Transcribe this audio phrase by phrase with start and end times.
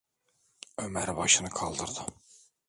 [0.77, 2.01] Ömer başını kaldırdı.